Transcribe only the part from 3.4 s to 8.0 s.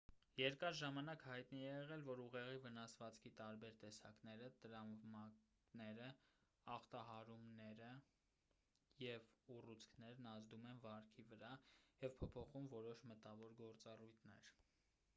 տարբեր տեսակները տրավմաները ախտահարումները